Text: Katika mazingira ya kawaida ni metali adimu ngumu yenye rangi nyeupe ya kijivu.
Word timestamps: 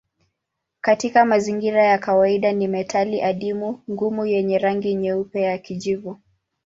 Katika 0.81 1.25
mazingira 1.25 1.83
ya 1.83 1.97
kawaida 1.97 2.51
ni 2.53 2.67
metali 2.67 3.21
adimu 3.21 3.81
ngumu 3.91 4.25
yenye 4.25 4.57
rangi 4.57 4.95
nyeupe 4.95 5.41
ya 5.41 5.57
kijivu. 5.57 6.19